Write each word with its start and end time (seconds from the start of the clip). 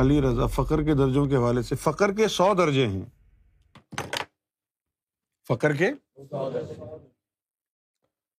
علی 0.00 0.20
رضا 0.22 0.46
فقر 0.54 0.82
کے 0.86 0.94
درجوں 0.94 1.24
کے 1.28 1.36
حوالے 1.36 1.62
سے 1.68 1.74
فقر 1.84 2.12
کے 2.16 2.26
سو 2.32 2.52
درجے 2.58 2.86
ہیں 2.88 4.02
فقر 5.48 5.72
کے 5.76 5.88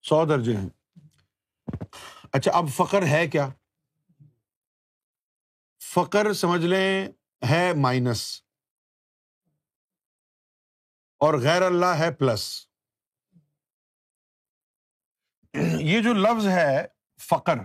سو 0.10 0.24
درجے 0.30 0.56
ہیں 0.58 0.70
اچھا 2.38 2.52
اب 2.58 2.70
فقر 2.76 3.06
ہے 3.12 3.26
کیا 3.36 3.48
فقر 5.94 6.32
سمجھ 6.44 6.66
لیں 6.66 6.86
ہے 7.50 7.62
مائنس 7.88 8.22
اور 11.28 11.40
غیر 11.48 11.62
اللہ 11.62 12.00
ہے 12.00 12.12
پلس 12.20 12.48
یہ 15.92 16.02
جو 16.08 16.14
لفظ 16.28 16.48
ہے 16.58 16.70
فقر 17.30 17.64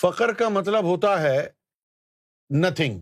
فخر 0.00 0.32
کا 0.38 0.48
مطلب 0.52 0.84
ہوتا 0.84 1.10
ہے 1.22 1.36
نتھنگ 2.62 2.98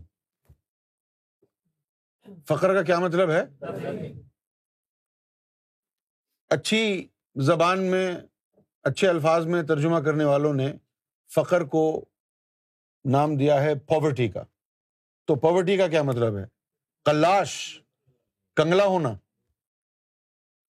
فخر 2.48 2.74
کا 2.74 2.82
کیا 2.88 2.98
مطلب 3.04 3.30
ہے 3.30 3.42
اچھی 6.56 6.82
زبان 7.48 7.84
میں 7.90 8.04
اچھے 8.90 9.08
الفاظ 9.08 9.46
میں 9.54 9.62
ترجمہ 9.70 9.98
کرنے 10.06 10.24
والوں 10.24 10.54
نے 10.60 10.70
فخر 11.34 11.64
کو 11.74 11.82
نام 13.12 13.36
دیا 13.36 13.60
ہے 13.62 13.74
پاورٹی 13.94 14.28
کا 14.36 14.42
تو 15.26 15.34
پاورٹی 15.46 15.76
کا 15.76 15.86
کیا 15.96 16.02
مطلب 16.12 16.36
ہے 16.38 16.44
کلاش 17.06 17.54
کنگلا 18.56 18.84
ہونا 18.94 19.14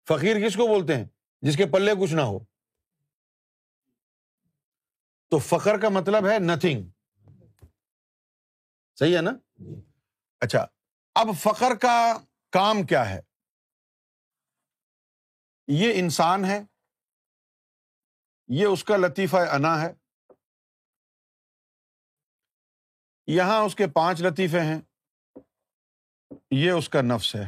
فقیر 0.10 0.46
کس 0.48 0.56
کو 0.56 0.68
بولتے 0.68 0.96
ہیں 0.98 1.06
جس 1.48 1.58
کے 1.58 1.66
پلے 1.74 1.94
کچھ 2.02 2.14
نہ 2.14 2.22
ہو 2.32 2.38
تو 5.32 5.38
فخر 5.50 5.78
کا 5.82 5.90
مطلب 5.94 6.26
ہے 6.30 6.38
نتھنگ 6.40 6.86
صحیح 9.00 9.16
ہے 9.16 9.22
نا 9.22 9.32
اچھا 10.46 10.66
اب 11.22 11.30
فخر 11.40 11.76
کا 11.82 11.96
کام 12.58 12.84
کیا 12.92 13.10
ہے 13.10 13.20
یہ 15.80 16.00
انسان 16.00 16.46
ہے 16.46 16.60
یہ 18.60 18.66
اس 18.66 18.84
کا 18.90 18.98
لطیفہ 18.98 19.38
انا 19.56 19.80
ہے 19.82 19.92
یہاں 23.38 23.60
اس 23.66 23.76
کے 23.76 23.88
پانچ 23.96 24.22
لطیفے 24.22 24.62
ہیں 24.66 24.80
یہ 26.60 26.72
اس 26.72 26.90
کا 26.90 27.02
نفس 27.10 27.36
ہے 27.36 27.48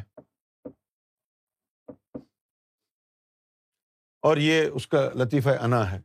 اور 4.29 4.37
یہ 4.37 4.61
اس 4.75 4.87
کا 4.93 5.07
لطیفہ 5.19 5.49
انا 5.63 5.89
ہے 5.91 5.99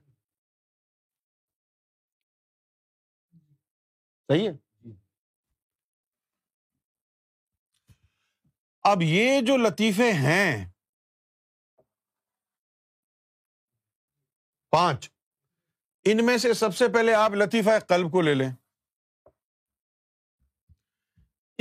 ہے 4.30 4.39
جی۔ 4.39 4.48
اب 8.91 9.03
یہ 9.03 9.41
جو 9.47 9.56
لطیفے 9.56 10.11
ہیں 10.12 10.64
پانچ 14.70 15.11
ان 16.11 16.25
میں 16.27 16.36
سے 16.39 16.53
سب 16.55 16.75
سے 16.77 16.89
پہلے 16.94 17.14
آپ 17.14 17.33
لطیفہ 17.42 17.78
کلب 17.89 18.11
کو 18.12 18.20
لے 18.20 18.34
لیں 18.34 18.50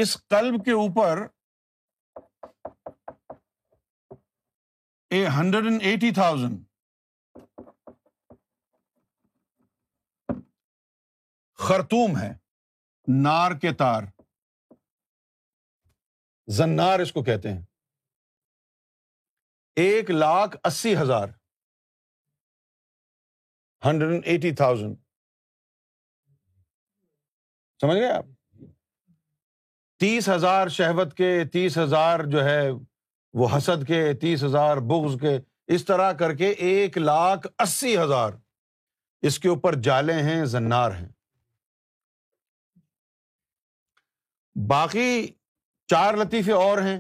اس 0.04 0.16
کلب 0.30 0.64
کے 0.66 0.72
اوپر 0.82 1.26
ہنڈریڈ 5.36 5.66
اینڈ 5.70 5.82
ایٹی 5.86 6.10
تھاؤزینڈ 6.14 6.64
خرطوم 11.66 12.18
ہے 12.20 12.32
نار 13.12 13.52
کے 13.62 13.72
تار 13.78 14.04
زنار 16.58 17.00
اس 17.00 17.12
کو 17.14 17.24
کہتے 17.24 17.52
ہیں 17.54 17.62
ایک 19.82 20.10
لاکھ 20.12 20.56
اسی 20.68 20.96
ہزار 20.98 21.30
ہنڈریڈ 23.86 24.12
اینڈ 24.12 24.26
ایٹی 24.26 24.52
تھاؤزینڈ 24.56 24.96
سمجھ 27.82 27.98
گئے 27.98 28.12
آپ 28.12 28.26
تیس 30.00 30.30
ہزار 30.30 30.68
شہبت 30.78 31.14
کے 31.18 31.34
تیس 31.54 31.78
ہزار 31.78 32.20
جو 32.32 32.44
ہے 32.44 32.70
وہ 33.40 33.48
حسد 33.56 33.88
کے 33.88 34.04
تیس 34.22 34.44
ہزار 34.44 34.78
بغز 34.92 35.20
کے 35.22 35.38
اس 35.76 35.86
طرح 35.86 36.12
کر 36.20 36.36
کے 36.38 36.50
ایک 36.70 36.98
لاکھ 36.98 37.48
اسی 37.64 37.98
ہزار 37.98 38.32
اس 39.28 39.40
کے 39.40 39.50
اوپر 39.50 39.76
جالے 39.82 40.14
ہیں 40.24 40.44
زنار 40.56 40.92
ہیں 41.00 41.10
باقی 44.70 45.26
چار 45.92 46.14
لطیفے 46.18 46.52
اور 46.52 46.78
ہیں 46.82 47.00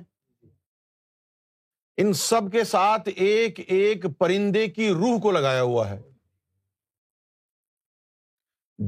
ان 2.01 2.13
سب 2.17 2.51
کے 2.51 2.63
ساتھ 2.63 3.09
ایک 3.15 3.59
ایک 3.71 4.05
پرندے 4.19 4.65
کی 4.67 4.89
روح 4.93 5.19
کو 5.23 5.31
لگایا 5.31 5.61
ہوا 5.61 5.89
ہے 5.89 5.99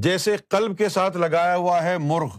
جیسے 0.02 0.36
قلب 0.50 0.76
کے 0.78 0.88
ساتھ 0.88 1.16
لگایا 1.16 1.56
ہوا 1.56 1.82
ہے 1.82 1.96
مرغ 1.98 2.36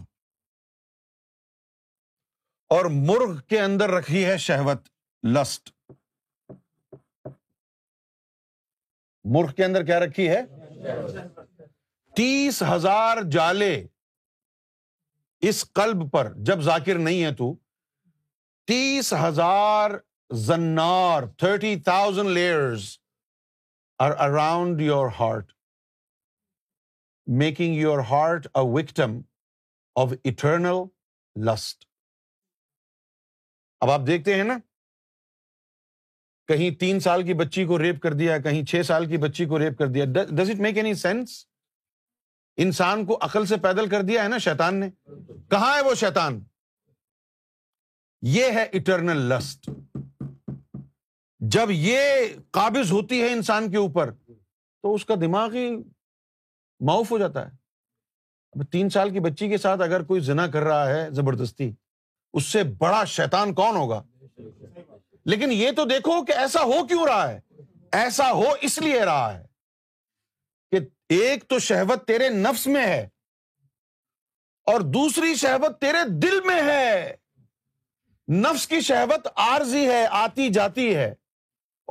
اور 2.74 2.84
مرغ 3.08 3.36
کے 3.48 3.60
اندر 3.60 3.90
رکھی 3.90 4.24
ہے 4.24 4.36
شہوت 4.46 4.88
لسٹ 5.36 5.70
مرخ 9.34 9.54
کے 9.54 9.64
اندر 9.64 9.84
کیا 9.86 9.98
رکھی 10.00 10.28
ہے 10.28 10.42
تیس 12.16 12.62
ہزار 12.74 13.18
جالے 13.32 13.74
اس 15.48 15.64
کلب 15.74 16.10
پر 16.12 16.32
جب 16.46 16.60
ذاکر 16.68 16.98
نہیں 16.98 17.22
ہے 17.24 17.32
تو 17.36 17.54
تیس 18.66 19.12
ہزار 19.26 19.90
زنار 20.46 21.22
thirty 21.38 21.74
thousand 21.84 22.28
layers 22.38 22.86
are 24.06 24.10
around 24.28 24.80
your 24.80 25.06
heart 25.18 25.52
making 27.42 27.74
your 27.74 27.98
heart 28.10 28.46
a 28.56 28.64
victim 28.72 29.18
of 30.02 30.12
eternal 30.24 30.82
lust 31.50 31.84
اب 33.80 33.90
آپ 33.90 34.06
دیکھتے 34.06 34.34
ہیں 34.34 34.44
نا 34.44 34.58
کہیں 36.48 36.70
تین 36.80 37.00
سال 37.00 37.22
کی 37.26 37.34
بچی 37.38 37.64
کو 37.66 37.78
ریپ 37.78 38.00
کر 38.02 38.12
دیا 38.20 38.38
کہیں 38.44 38.64
چھ 38.66 38.82
سال 38.86 39.06
کی 39.08 39.16
بچی 39.24 39.44
کو 39.46 39.58
ریپ 39.58 39.78
کر 39.78 39.86
دیا 39.94 40.04
does 40.12 40.50
it 40.50 40.60
make 40.60 40.76
any 40.76 40.94
sense 41.04 41.44
انسان 42.62 43.04
کو 43.06 43.16
عقل 43.22 43.44
سے 43.46 43.56
پیدل 43.62 43.88
کر 43.88 44.02
دیا 44.02 44.22
ہے 44.22 44.28
نا 44.28 44.38
شیتان 44.44 44.76
نے 44.80 44.88
کہاں 45.50 45.74
ہے 45.74 45.80
وہ 45.88 45.94
شیتان 46.00 46.38
یہ 48.36 48.50
ہے 48.54 48.64
اٹرنل 48.78 49.20
لسٹ 49.32 49.68
جب 51.56 51.70
یہ 51.70 52.00
قابض 52.58 52.90
ہوتی 52.92 53.20
ہے 53.22 53.30
انسان 53.32 53.70
کے 53.70 53.76
اوپر 53.76 54.10
تو 54.82 54.94
اس 54.94 55.04
کا 55.06 55.14
دماغ 55.20 55.54
ہی 55.54 55.68
معاف 56.88 57.10
ہو 57.12 57.18
جاتا 57.18 57.46
ہے 57.46 57.56
اب 58.58 58.66
تین 58.72 58.88
سال 58.90 59.10
کی 59.12 59.20
بچی 59.20 59.48
کے 59.48 59.58
ساتھ 59.66 59.80
اگر 59.82 60.02
کوئی 60.10 60.20
زنا 60.30 60.46
کر 60.52 60.62
رہا 60.70 60.88
ہے 60.94 61.06
زبردستی 61.18 61.70
اس 62.38 62.46
سے 62.52 62.62
بڑا 62.78 63.04
شیتان 63.18 63.54
کون 63.60 63.76
ہوگا 63.76 64.02
لیکن 65.32 65.52
یہ 65.52 65.70
تو 65.76 65.84
دیکھو 65.94 66.22
کہ 66.24 66.32
ایسا 66.44 66.62
ہو 66.72 66.86
کیوں 66.86 67.06
رہا 67.06 67.30
ہے 67.30 67.38
ایسا 68.04 68.30
ہو 68.32 68.50
اس 68.68 68.78
لیے 68.82 69.00
رہا 69.04 69.36
ہے 69.38 69.42
ایک 71.16 71.44
تو 71.48 71.58
شہوت 71.66 72.06
تیرے 72.06 72.28
نفس 72.30 72.66
میں 72.66 72.84
ہے 72.86 73.00
اور 74.72 74.80
دوسری 74.94 75.34
شہوت 75.42 75.80
تیرے 75.80 76.02
دل 76.22 76.40
میں 76.46 76.60
ہے 76.62 77.14
نفس 78.40 78.66
کی 78.68 78.80
شہوت 78.88 79.28
آرزی 79.46 79.86
ہے 79.90 80.04
آتی 80.18 80.48
جاتی 80.52 80.94
ہے 80.94 81.10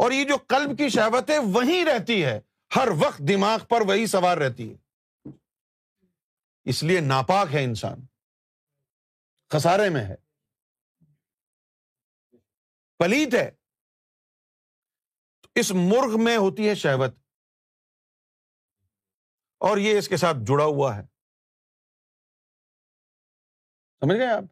اور 0.03 0.11
یہ 0.11 0.23
جو 0.29 0.35
قلب 0.47 0.77
کی 0.77 0.89
شہوت 0.95 1.29
ہے 1.29 1.37
وہیں 1.53 1.85
رہتی 1.85 2.23
ہے 2.23 2.39
ہر 2.75 2.87
وقت 2.99 3.19
دماغ 3.27 3.63
پر 3.69 3.81
وہی 3.87 4.05
سوار 4.07 4.37
رہتی 4.37 4.69
ہے 4.71 5.31
اس 6.69 6.83
لیے 6.83 6.99
ناپاک 7.01 7.53
ہے 7.55 7.63
انسان 7.63 8.05
خسارے 9.53 9.89
میں 9.89 10.03
ہے 10.05 10.15
پلیت 12.99 13.33
ہے 13.35 13.49
اس 15.59 15.71
مرغ 15.75 16.21
میں 16.23 16.37
ہوتی 16.37 16.67
ہے 16.69 16.75
شہوت 16.75 17.15
اور 19.65 19.77
یہ 19.83 19.97
اس 19.97 20.07
کے 20.09 20.17
ساتھ 20.23 20.37
جڑا 20.47 20.63
ہوا 20.65 20.95
ہے 20.95 21.01
سمجھ 24.01 24.17
گئے 24.17 24.27
آپ 24.31 24.43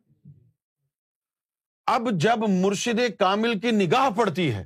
اب 1.96 2.08
جب 2.20 2.48
مرشد 2.50 3.00
کامل 3.20 3.60
کی 3.60 3.72
نگاہ 3.72 4.10
پڑتی 4.18 4.54
ہے 4.54 4.64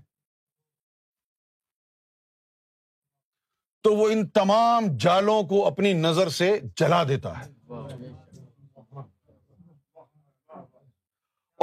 تو 3.83 3.93
وہ 3.95 4.07
ان 4.11 4.27
تمام 4.39 4.85
جالوں 5.01 5.41
کو 5.47 5.65
اپنی 5.67 5.91
نظر 5.93 6.29
سے 6.37 6.51
جلا 6.79 7.03
دیتا 7.07 7.39
ہے 7.39 7.47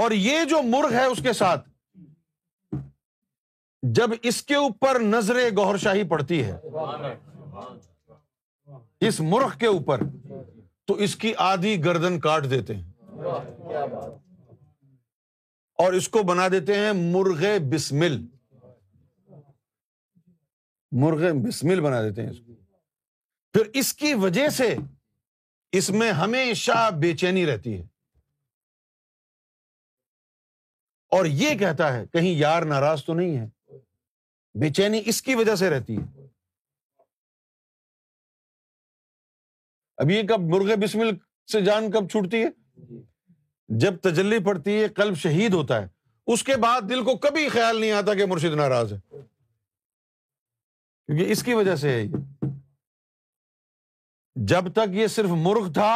اور 0.02 0.10
یہ 0.10 0.44
جو 0.50 0.62
مرغ 0.72 0.92
ہے 0.94 1.04
اس 1.06 1.20
کے 1.22 1.32
ساتھ 1.32 1.68
جب 3.98 4.10
اس 4.30 4.42
کے 4.42 4.54
اوپر 4.54 5.00
نظر 5.00 5.36
گہر 5.58 5.76
شاہی 5.82 6.08
پڑتی 6.08 6.42
ہے 6.44 6.56
اس 9.06 9.20
مرخ 9.20 9.56
کے 9.58 9.66
اوپر 9.66 10.02
تو 10.88 10.94
اس 11.04 11.16
کی 11.22 11.32
آدھی 11.46 11.76
گردن 11.84 12.18
کاٹ 12.20 12.44
دیتے 12.50 12.74
ہیں 12.76 12.92
اور 15.84 15.92
اس 15.92 16.08
کو 16.08 16.22
بنا 16.28 16.46
دیتے 16.52 16.74
ہیں 16.78 16.92
مرغے 16.96 17.58
بسمل 17.72 18.16
مرغے 21.02 21.32
بسمل 21.46 21.80
بنا 21.80 22.00
دیتے 22.02 22.22
ہیں 22.22 22.30
اس 22.30 22.38
کو 22.46 22.54
پھر 23.52 23.70
اس 23.80 23.92
کی 23.94 24.12
وجہ 24.22 24.48
سے 24.56 24.74
اس 25.78 25.88
میں 25.90 26.10
ہمیشہ 26.22 26.88
بے 27.00 27.12
چینی 27.20 27.44
رہتی 27.46 27.76
ہے 27.78 27.82
اور 31.16 31.24
یہ 31.42 31.58
کہتا 31.58 31.92
ہے 31.94 32.04
کہیں 32.12 32.30
یار 32.38 32.62
ناراض 32.72 33.04
تو 33.04 33.14
نہیں 33.14 33.36
ہے 33.38 33.46
بے 34.60 34.70
چینی 34.76 35.00
اس 35.06 35.22
کی 35.22 35.34
وجہ 35.34 35.54
سے 35.62 35.70
رہتی 35.70 35.96
ہے 35.96 36.04
اب 40.00 40.10
یہ 40.10 40.22
کب 40.28 40.40
مرغے 40.54 40.76
بسمل 40.76 41.10
سے 41.52 41.60
جان 41.64 41.90
کب 41.90 42.08
چھوٹتی 42.10 42.42
ہے 42.42 42.96
جب 43.82 43.96
تجلی 44.02 44.38
پڑتی 44.44 44.80
ہے 44.80 44.88
کلب 44.96 45.16
شہید 45.18 45.54
ہوتا 45.54 45.80
ہے 45.82 45.86
اس 46.32 46.42
کے 46.44 46.56
بعد 46.62 46.88
دل 46.88 47.02
کو 47.04 47.16
کبھی 47.26 47.48
خیال 47.48 47.80
نہیں 47.80 47.92
آتا 47.92 48.14
کہ 48.14 48.26
مرشد 48.26 48.54
ناراض 48.56 48.92
ہے 48.92 48.98
کیونکہ 51.06 51.32
اس 51.32 51.42
کی 51.44 51.54
وجہ 51.54 51.74
سے 51.82 51.90
ہے 51.94 52.04
جب 54.52 54.72
تک 54.74 54.94
یہ 54.94 55.06
صرف 55.16 55.30
مرغ 55.46 55.72
تھا 55.72 55.94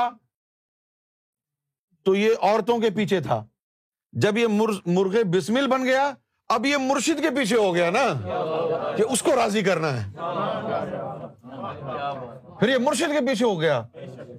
تو 2.04 2.14
یہ 2.14 2.30
عورتوں 2.40 2.78
کے 2.80 2.90
پیچھے 2.96 3.20
تھا 3.22 3.44
جب 4.24 4.36
یہ 4.38 4.46
مرغ 4.88 5.16
بسمل 5.32 5.66
بن 5.70 5.84
گیا 5.84 6.10
اب 6.54 6.66
یہ 6.66 6.76
مرشد 6.88 7.20
کے 7.22 7.30
پیچھے 7.36 7.56
ہو 7.56 7.74
گیا 7.74 7.90
نا 7.96 8.04
کہ 8.96 9.02
اس 9.12 9.22
کو 9.22 9.34
راضی 9.36 9.62
کرنا 9.62 9.94
ہے 10.00 11.19
پھر 12.58 12.68
یہ 12.68 12.78
مرشد 12.84 13.12
کے 13.18 13.24
پیچھے 13.26 13.44
ہو 13.44 13.60
گیا 13.60 13.82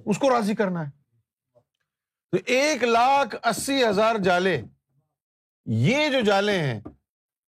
اس 0.04 0.18
کو 0.18 0.30
راضی 0.30 0.54
کرنا 0.54 0.86
ہے 0.86 0.90
تو 2.32 2.38
ایک 2.54 2.84
لاکھ 2.84 3.34
اسی 3.48 3.82
ہزار 3.84 4.16
جالے 4.24 4.60
یہ 5.88 6.08
جو 6.12 6.20
جالے 6.26 6.58
ہیں 6.60 6.80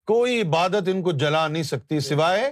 کوئی 0.08 0.42
عبادت 0.42 0.88
ان 0.94 1.02
کو 1.04 1.12
جلا 1.24 1.48
نہیں 1.48 1.64
سکتی 1.64 2.00
سوائے 2.06 2.50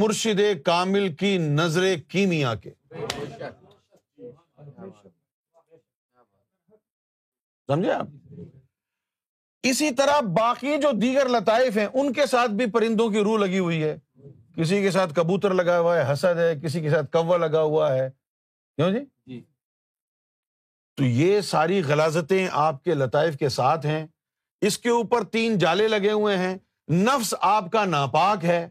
مرشد 0.00 0.40
کامل 0.64 1.12
کی 1.20 1.36
نظر 1.38 1.94
کیمیا 2.08 2.54
کے 2.62 2.70
سمجھے 7.70 7.90
آپ 7.92 8.06
اسی 9.70 9.90
طرح 9.98 10.20
باقی 10.38 10.76
جو 10.82 10.90
دیگر 11.00 11.28
لطائف 11.30 11.76
ہیں 11.78 11.86
ان 12.00 12.12
کے 12.12 12.26
ساتھ 12.26 12.50
بھی 12.60 12.66
پرندوں 12.70 13.08
کی 13.10 13.20
روح 13.24 13.38
لگی 13.38 13.58
ہوئی 13.58 13.82
ہے 13.82 13.96
کسی 14.56 14.80
کے 14.82 14.90
ساتھ 14.90 15.12
کبوتر 15.14 15.54
لگا 15.54 15.78
ہوا 15.78 15.96
ہے 15.96 16.10
حسد 16.12 16.38
ہے 16.38 16.52
کسی 16.62 16.80
کے 16.82 16.90
ساتھ 16.90 17.10
کوا 17.12 17.36
لگا 17.46 17.60
ہوا 17.62 17.92
ہے 17.94 18.08
کیوں 18.10 18.90
جی؟, 18.92 18.98
جی 19.26 19.40
تو 20.96 21.04
یہ 21.04 21.40
ساری 21.50 21.80
غلازتیں 21.86 22.46
آپ 22.66 22.82
کے 22.84 22.94
لطائف 22.94 23.36
کے 23.38 23.48
ساتھ 23.48 23.86
ہیں 23.86 24.06
اس 24.66 24.76
کے 24.78 24.88
اوپر 24.90 25.24
تین 25.34 25.56
جالے 25.58 25.86
لگے 25.88 26.10
ہوئے 26.12 26.36
ہیں 26.38 26.54
نفس 26.92 27.34
آپ 27.40 27.70
کا 27.72 27.84
ناپاک 27.84 28.44
ہے 28.44 28.66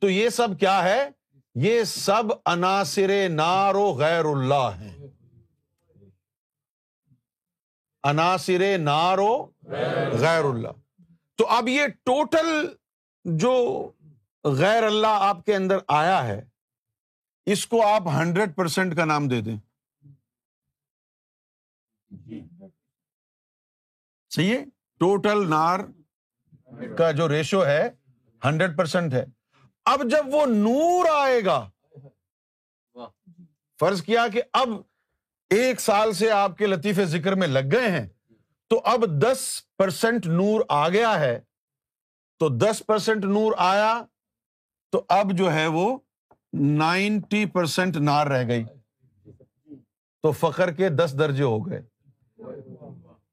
تو 0.00 0.10
یہ 0.10 0.28
سب 0.36 0.58
کیا 0.60 0.82
ہے 0.84 0.98
یہ 1.68 1.82
سب 1.92 2.32
عناصر 2.52 3.10
نار 3.34 3.74
و 3.74 3.90
غیر 3.98 4.24
اللہ 4.32 4.70
ہیں 4.80 4.94
عناصر 8.10 8.66
نارو 8.78 9.30
غیر 10.18 10.44
اللہ 10.44 11.02
تو 11.38 11.46
اب 11.56 11.68
یہ 11.68 11.86
ٹوٹل 12.04 12.46
جو 13.42 13.52
غیر 14.54 14.82
اللہ 14.84 15.22
آپ 15.28 15.44
کے 15.44 15.54
اندر 15.54 15.78
آیا 16.00 16.22
ہے 16.26 16.40
اس 17.52 17.66
کو 17.66 17.86
آپ 17.86 18.06
ہنڈریڈ 18.18 18.54
پرسینٹ 18.56 18.96
کا 18.96 19.04
نام 19.04 19.26
دے 19.28 19.40
دیں 19.48 19.56
صحیح 24.34 24.52
ہے 24.54 24.64
ٹوٹل 25.00 25.48
نار 25.50 25.80
کا 26.98 27.10
جو 27.20 27.28
ریشو 27.28 27.64
ہے 27.66 27.88
ہنڈریڈ 28.44 28.76
پرسینٹ 28.76 29.14
ہے 29.14 29.24
اب 29.92 30.02
جب 30.10 30.34
وہ 30.34 30.44
نور 30.54 31.08
آئے 31.14 31.44
گا 31.44 31.66
فرض 33.80 34.02
کیا 34.02 34.26
کہ 34.32 34.42
اب 34.60 34.68
ایک 35.56 35.80
سال 35.80 36.12
سے 36.20 36.30
آپ 36.32 36.56
کے 36.58 36.66
لطیفے 36.66 37.04
ذکر 37.06 37.32
میں 37.40 37.46
لگ 37.46 37.72
گئے 37.72 37.90
ہیں 37.90 38.06
تو 38.70 38.80
اب 38.92 39.04
دس 39.22 39.46
پرسینٹ 39.78 40.26
نور 40.26 40.60
آ 40.76 40.88
گیا 40.88 41.18
ہے 41.20 41.38
تو 42.38 42.48
دس 42.64 42.82
پرسینٹ 42.86 43.24
نور 43.24 43.52
آیا 43.72 43.92
تو 44.96 45.00
اب 45.16 45.32
جو 45.36 45.52
ہے 45.52 45.66
وہ 45.72 45.88
نائنٹی 46.76 47.44
پرسینٹ 47.54 47.96
نار 48.00 48.26
رہ 48.26 48.46
گئی 48.48 48.62
تو 50.22 50.30
فخر 50.42 50.70
کے 50.76 50.88
دس 51.00 51.14
درجے 51.18 51.42
ہو 51.42 51.58
گئے 51.66 51.80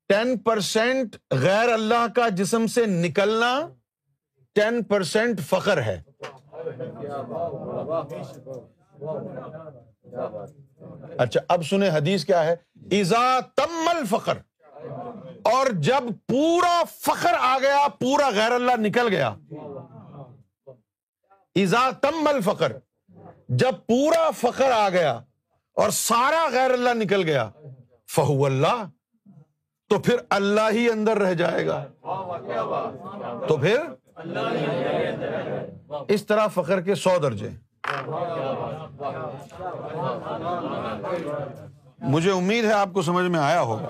ٹین 0.09 0.37
پرسینٹ 0.45 1.15
غیر 1.41 1.69
اللہ 1.73 2.05
کا 2.15 2.27
جسم 2.41 2.65
سے 2.75 2.85
نکلنا 2.95 3.53
ٹین 4.55 4.83
پرسینٹ 4.89 5.39
فخر 5.49 5.81
ہے 5.85 5.99
اچھا 11.17 11.39
اب 11.53 11.63
سنیں 11.69 11.89
حدیث 11.91 12.25
کیا 12.25 12.43
ہے 12.45 12.55
ایزا 12.97 13.39
تمل 13.55 14.03
فخر 14.09 14.37
اور 15.55 15.67
جب 15.89 16.03
پورا 16.27 16.81
فخر 16.99 17.33
آ 17.41 17.57
گیا 17.61 17.87
پورا 17.99 18.29
غیر 18.35 18.51
اللہ 18.51 18.79
نکل 18.79 19.07
گیا 19.15 19.33
تم 22.01 22.27
الفقر 22.27 22.71
جب 23.49 23.75
پورا 23.87 24.29
فخر 24.39 24.71
آ 24.75 24.85
گیا 24.89 25.19
اور 25.81 25.89
سارا 25.93 26.47
غیر 26.53 26.71
اللہ 26.71 26.93
نکل 27.03 27.23
گیا 27.29 27.49
فہو 28.15 28.45
اللہ 28.45 28.83
تو 29.89 29.95
پھر 29.99 30.17
اللہ 30.37 30.67
ہی 30.73 30.87
اندر 30.89 31.17
رہ 31.21 31.33
جائے 31.41 31.61
گا 31.67 31.79
تو 33.47 33.53
پھر 33.61 33.79
اس 36.13 36.21
طرح 36.27 36.47
فخر 36.53 36.79
کے 36.87 36.95
سو 37.03 37.17
درجے 37.23 37.49
مجھے 42.13 42.31
امید 42.31 42.63
ہے 42.65 42.71
آپ 42.73 42.93
کو 42.93 43.01
سمجھ 43.01 43.25
میں 43.31 43.39
آیا 43.39 43.61
ہوگا 43.61 43.89